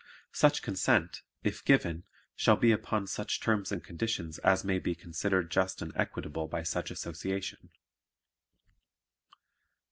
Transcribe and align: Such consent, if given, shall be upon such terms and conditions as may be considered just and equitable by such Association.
Such 0.31 0.63
consent, 0.63 1.21
if 1.43 1.63
given, 1.63 2.05
shall 2.35 2.55
be 2.55 2.71
upon 2.71 3.05
such 3.05 3.39
terms 3.39 3.71
and 3.71 3.83
conditions 3.83 4.39
as 4.39 4.63
may 4.63 4.79
be 4.79 4.95
considered 4.95 5.51
just 5.51 5.79
and 5.79 5.95
equitable 5.95 6.47
by 6.47 6.63
such 6.63 6.89
Association. 6.89 7.69